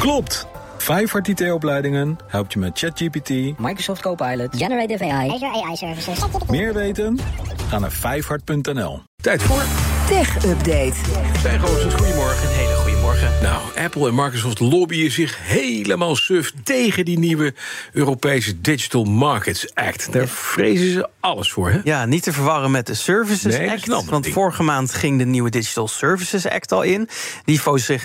[0.00, 0.46] Klopt!
[0.76, 6.18] Vijfhart IT-opleidingen helpt je met ChatGPT, Microsoft Copilot, Generative AI, Azure AI Services.
[6.48, 7.18] meer weten?
[7.68, 9.02] Ga naar vijfhart.nl.
[9.16, 9.62] Tijd voor
[10.08, 10.94] Tech Update.
[11.42, 11.58] Bij
[13.42, 17.54] Nou, Apple en Microsoft lobbyen zich helemaal suf tegen die nieuwe
[17.92, 20.12] Europese Digital Markets Act.
[20.12, 21.80] Daar vrezen ze alles voor, hè?
[21.84, 23.86] Ja, niet te verwarren met de Services Nee, Act.
[23.86, 24.34] Want ding.
[24.34, 27.08] vorige maand ging de nieuwe Digital Services Act al in.
[27.44, 27.60] Die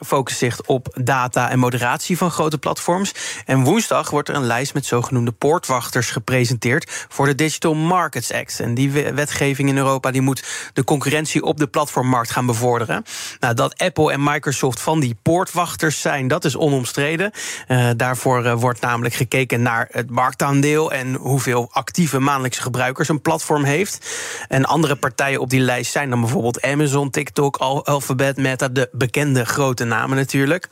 [0.00, 3.12] focust zich, op data en moderatie van grote platforms.
[3.46, 8.60] En woensdag wordt er een lijst met zogenoemde poortwachters gepresenteerd voor de Digital Markets Act.
[8.60, 13.04] En die we- wetgeving in Europa die moet de concurrentie op de platformmarkt gaan bevorderen.
[13.40, 17.30] Nou, dat Apple en Microsoft van die poortwachters zijn, dat is onomstreden.
[17.66, 23.22] Eh, daarvoor eh, wordt namelijk gekeken naar het marktaandeel en hoeveel actieve maandelijkse gebruikers een
[23.22, 24.06] platform heeft.
[24.48, 28.88] En andere partijen op die lijst zijn dan bijvoorbeeld Amazon, TikTok, Al- Alphabet, Meta, de
[28.92, 30.68] bekende grote namen natuurlijk.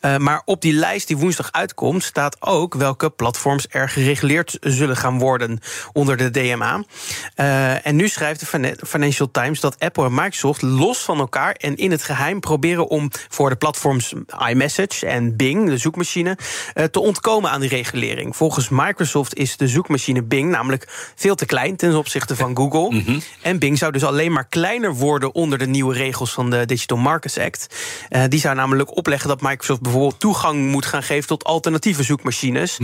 [0.00, 4.96] Eh, maar op die lijst die woensdag uitkomt, staat ook welke platforms er gereguleerd zullen
[4.96, 5.60] gaan worden
[5.92, 6.82] onder de DMA.
[7.82, 11.76] En nu schrijft de Fina- Financial Times dat Apple en Microsoft los van elkaar en
[11.76, 13.56] in het geheim proberen om voor de
[13.96, 16.38] platforms iMessage en Bing, de zoekmachine,
[16.74, 18.36] eh, te ontkomen aan die regulering.
[18.36, 23.20] Volgens Microsoft is de zoekmachine Bing namelijk veel te klein ten opzichte van Google.
[23.42, 26.98] En Bing zou dus alleen maar kleiner worden onder de nieuwe regels van de Digital
[26.98, 27.76] Markets Act.
[28.08, 32.78] Eh, die zou namelijk opleggen dat Microsoft bijvoorbeeld toegang moet gaan geven tot alternatieve zoekmachines.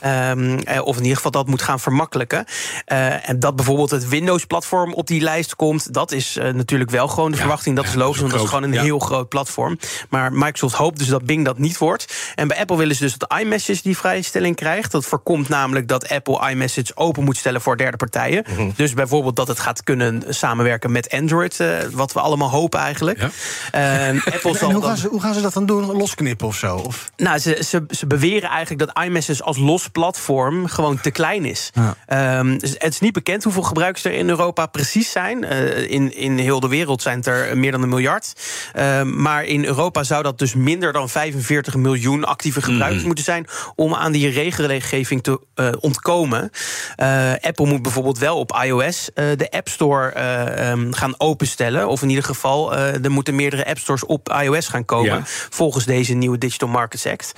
[0.00, 2.44] Ehm, eh, of in ieder geval dat moet gaan vermakkelijken.
[2.84, 7.36] En dat bijvoorbeeld het Windows-platform op die lijst komt, dat is natuurlijk wel gewoon de
[7.36, 7.76] Ja, verwachting.
[7.76, 9.78] Dat ja, is logisch, want dat is gewoon een heel groot platform.
[10.08, 12.32] Maar Microsoft hoopt dus dat Bing dat niet wordt.
[12.34, 14.90] En bij Apple willen ze dus dat iMessage die vrijstelling krijgt.
[14.92, 18.44] Dat voorkomt namelijk dat Apple iMessage open moet stellen voor derde partijen.
[18.48, 18.70] Mhm.
[18.76, 23.20] Dus bijvoorbeeld dat het gaat kunnen samenwerken met Android, eh, wat we allemaal hopen eigenlijk.
[23.20, 23.30] Ja.
[23.72, 25.84] En Apple En zal hoe dan- gaan, ze, hoe gaan ze dat dan doen?
[25.84, 26.76] Losknippen of zo?
[26.76, 27.10] Of?
[27.16, 31.70] nou, ze, ze, ze beweren eigenlijk dat iMessage als los platform gewoon te klein is.
[31.74, 31.96] Ja.
[32.06, 35.44] Ehm, dus het is niet bekend hoeveel gebruikers er in Europa precies zijn.
[35.44, 38.32] Eh, in, in heel de wereld zijn het er meer dan een miljard.
[38.72, 43.46] Ehm, maar in Europa zou dat dus minder dan 45 miljoen actieve gebruikers moeten zijn
[43.74, 46.50] om aan die regelgeving te eh, ontkomen.
[46.96, 51.88] Eh, Apple moet bijvoorbeeld wel op iOS eh, de App Store eh, ehm, gaan openstellen.
[51.88, 55.16] Of in ieder geval, er moeten meerdere App Stores op iOS gaan komen.
[55.16, 55.22] Ja.
[55.50, 57.32] Volgens deze nieuwe Digital Markets Act.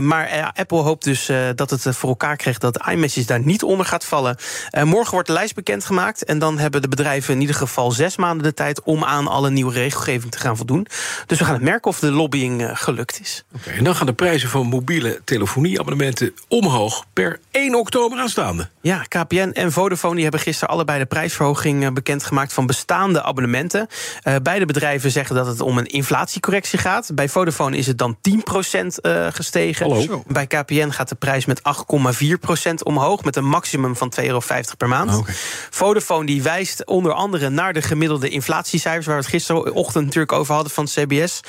[0.00, 4.04] Maar Apple hoopt dus dat het voor elkaar krijgt dat iMessage daar niet onder gaat
[4.04, 4.36] vallen.
[4.84, 6.24] Morgen wordt de lijst bekendgemaakt.
[6.24, 9.50] En dan hebben de bedrijven in ieder geval zes maanden de tijd om aan alle
[9.50, 10.86] nieuwe regelgeving te gaan voldoen.
[11.26, 13.44] Dus we gaan het merken of de lobbying eh, gelukt is.
[13.54, 18.68] Oké, en dan gaan de prijzen van mobiele telefonieabonnementen omhoog per 1 oktober aanstaande.
[18.82, 23.86] Ja, KPN en Vodafone die hebben gisteren allebei de prijsverhoging eh, bekendgemaakt van bestaande abonnementen.
[24.22, 27.10] Eh, beide bedrijven zeggen dat het om een inflatiecorrectie gaat.
[27.14, 29.90] Bij Vodafone is het dan 10% eh, gestegen.
[29.90, 30.22] Hallo.
[30.26, 34.40] Bij KPN gaat de prijs met 8,4% omhoog, met een maximum van 2,50 euro
[34.76, 35.16] per maand.
[35.16, 35.32] Oké.
[35.70, 40.54] Vodafone die wijst onder andere naar de gemiddelde inflatiecijfers, waar we het gisterochtend natuurlijk over
[40.54, 41.40] hadden van CBS,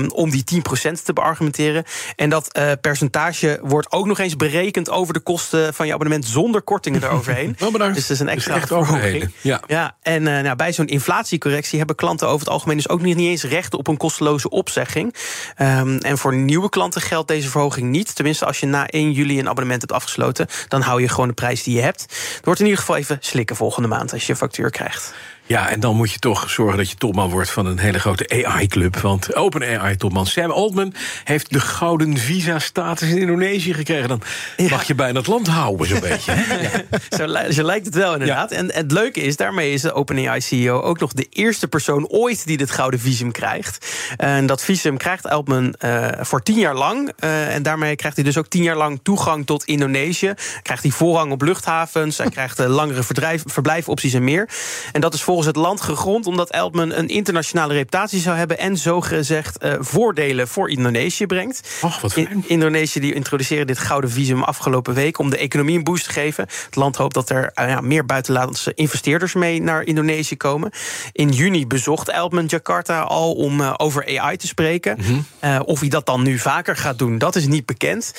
[0.00, 1.84] ehm, om die 10% te beargumenteren.
[2.16, 6.24] En dat eh, percentage wordt ook nog eens berekend over de kosten van je abonnement
[6.24, 7.56] zonder kortingen eroverheen.
[7.60, 7.94] Oh, bedankt.
[7.94, 9.32] Dus dat is een Dus extra echt verhoging.
[9.40, 9.60] Ja.
[9.66, 13.16] Ja, en eh, nou, bij zo'n inflatiecorrectie hebben klanten over het algemeen dus ook niet,
[13.16, 15.14] niet eens recht op een kosteloze opzegging.
[15.56, 18.14] Ehm, en voor nieuwe klanten geldt deze verhoging niet.
[18.14, 21.34] Tenminste, als je na 1 juli een abonnement hebt afgesloten, dan hou je gewoon de
[21.34, 22.00] prijs die je hebt.
[22.36, 25.14] Het wordt in ieder geval even slikken volgende maand als je je factuur krijgt.
[25.50, 28.44] Ja, en dan moet je toch zorgen dat je topman wordt van een hele grote
[28.44, 28.96] AI-club.
[28.96, 30.94] Want OpenAI-topman Sam Altman
[31.24, 34.08] heeft de gouden visa-status in Indonesië gekregen.
[34.08, 34.22] Dan
[34.70, 36.32] mag je bijna het land houden, zo'n beetje.
[36.36, 36.78] hè?
[37.16, 38.50] Zo, li- zo lijkt het wel inderdaad.
[38.50, 42.56] En het leuke is, daarmee is de OpenAI-CEO ook nog de eerste persoon ooit die
[42.56, 43.86] dit gouden visum krijgt.
[44.16, 47.12] En dat visum krijgt Altman eh, voor tien jaar lang.
[47.18, 50.34] Eh, en daarmee krijgt hij dus ook tien jaar lang toegang tot Indonesië.
[50.62, 52.18] Krijgt hij voorrang op luchthavens.
[52.18, 53.02] Hij krijgt eh, langere
[53.46, 54.48] verblijfopties en meer.
[54.92, 58.58] En dat is volgens het land gegrond omdat Altman een internationale reputatie zou hebben.
[58.58, 61.78] En zogezegd eh voordelen voor Indonesië brengt.
[61.82, 62.44] Och, wat In-.
[62.46, 66.46] Indonesië die introduceren dit gouden visum afgelopen week om de economie een boost te geven.
[66.64, 70.70] Het land hoopt dat er eh, ja, meer buitenlandse investeerders mee naar Indonesië komen.
[71.12, 74.98] In juni bezocht Altman Jakarta al om eh, over AI te spreken.
[75.38, 78.14] Eh, of hij dat dan nu vaker gaat doen, dat is niet bekend.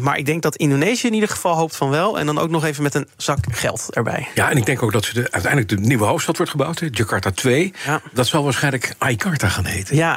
[0.00, 2.18] Maar ik denk dat Indonesië in ieder geval hoopt van wel.
[2.18, 4.28] En dan ook nog even met een zak geld erbij.
[4.34, 6.88] Ja, en ik denk ook dat ze de, uiteindelijk de nieuwe hoofdstad wordt gebouwd, hè,
[6.90, 7.72] Jakarta 2.
[7.86, 8.00] Ja.
[8.12, 9.96] Dat zal waarschijnlijk iCarta gaan heten.
[9.96, 10.16] Ja.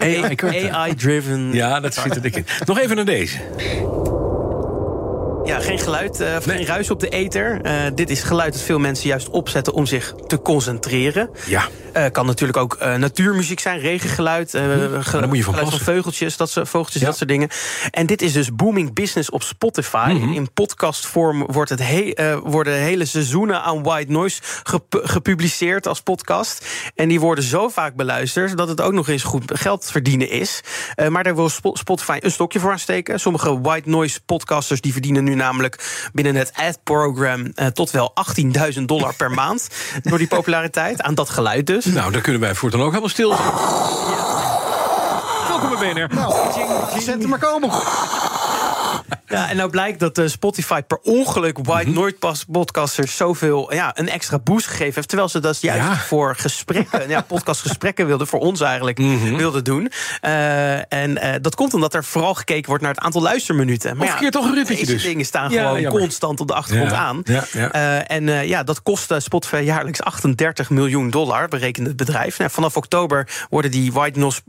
[0.72, 1.54] AI-driven.
[1.54, 2.46] Ja, dat zit er dik in.
[2.66, 3.38] Nog even naar deze.
[5.48, 6.58] Ja, geen geluid, uh, Nee.
[6.58, 7.62] geen ruis op de ether.
[7.62, 11.30] Eh, dit is geluid dat veel mensen juist opzetten om zich te concentreren.
[11.46, 11.68] Ja.
[11.94, 14.72] Eh, kan natuurlijk ook eh, natuurmuziek zijn, regengeluid, eh, ge-
[15.20, 15.86] daar moet je van geluid van plassen.
[15.96, 17.08] vogeltjes, dat, soort- vogeltjes, Ja.
[17.08, 17.50] dat soort dingen.
[17.92, 20.12] En dit is dus booming business op Spotify.
[20.14, 20.34] Mhm.
[20.34, 26.02] In podcastvorm wordt het he- eh, worden hele seizoenen aan white noise gep- gepubliceerd als
[26.02, 26.66] podcast.
[26.96, 30.62] En die worden zo vaak beluisterd dat het ook nog eens goed geld verdienen is.
[30.96, 33.20] Eh, maar daar wil Spo- Spotify een stokje voor aansteken.
[33.20, 38.14] Sommige white noise podcasters die verdienen nu namelijk binnen het ad-program eh, tot wel
[38.76, 39.68] 18.000 dollar per maand.
[40.02, 41.02] Door die populariteit.
[41.02, 41.86] Aan dat geluid dus.
[41.86, 43.50] Nou, dan kunnen wij voortaan ook helemaal stil zijn.
[45.48, 47.02] Welkom bij BNR.
[47.02, 47.70] Zet hem maar komen.
[49.28, 52.00] Ja, en nou blijkt dat eh, Spotify per ongeluk White Mhm.
[52.00, 55.08] Noise pas- podcasters zoveel ja, een extra boost gegeven heeft.
[55.08, 55.96] Terwijl ze dat juist Ja.
[55.98, 59.36] voor gesprekken, ja, podcastgesprekken wilden, voor ons eigenlijk Mhm.
[59.36, 59.92] wilden doen.
[60.22, 64.00] Eh, en eh, dat komt omdat er vooral gekeken wordt naar het aantal luisterminuten.
[64.02, 65.04] Of keer toch een ruppetje deze dus.
[65.04, 66.02] dingen staan Ja, gewoon jammer.
[66.02, 67.22] constant op de achtergrond Ja, aan.
[67.24, 67.72] ja, ja.
[68.08, 72.38] En ja, dat kost Spotify jaarlijks 38 miljoen dollar, berekent het bedrijf.
[72.38, 74.42] Nou, vanaf oktober worden die White Noise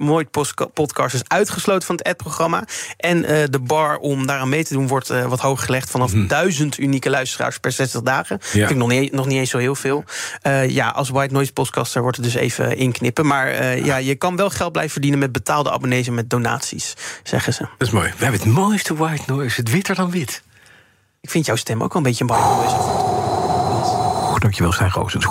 [0.74, 2.64] podcasters uitgesloten van het ad-programma.
[2.96, 3.20] En
[3.50, 5.90] de bar om mee te doen wordt eh, wat hoger gelegd.
[5.90, 8.38] Vanaf duizend unieke luisteraars per 60 dagen.
[8.40, 10.04] Vind ik nog niet, nog niet eens zo heel veel.
[10.42, 13.26] Eh, ja, als White Noise podcaster wordt het dus even inknippen.
[13.26, 16.94] Maar eh, ja, je kan wel geld blijven verdienen met betaalde abonnees en met donaties,
[17.22, 17.62] zeggen ze.
[17.78, 18.12] Dat is mooi.
[18.16, 19.60] We hebben het mooiste white noise.
[19.60, 20.42] Het witter dan wit.
[21.20, 22.74] Ik vind jouw stem ook wel een beetje een White Noise.
[22.74, 25.26] Oh, dankjewel, Stijn Roosens.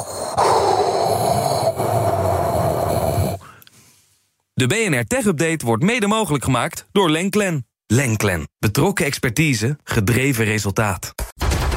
[4.53, 7.65] De BNR Tech Update wordt mede mogelijk gemaakt door Lenklen.
[7.87, 8.47] Lenklen.
[8.59, 11.13] Betrokken expertise, gedreven resultaat.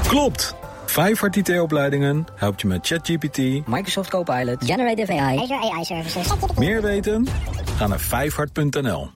[0.08, 0.54] Klopt!
[0.86, 3.38] Vijfhart IT-opleidingen helpt je met ChatGPT.
[3.66, 4.64] Microsoft Copilot.
[4.64, 5.38] Generative AI.
[5.38, 6.26] Azure AI Services.
[6.56, 7.26] Meer weten?
[7.76, 9.08] Ga naar vijfhart.nl.